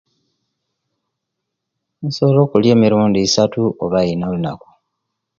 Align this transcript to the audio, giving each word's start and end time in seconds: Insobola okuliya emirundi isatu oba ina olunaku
Insobola 2.05 2.39
okuliya 2.45 2.73
emirundi 2.77 3.19
isatu 3.27 3.59
oba 3.83 3.99
ina 4.13 4.25
olunaku 4.31 4.67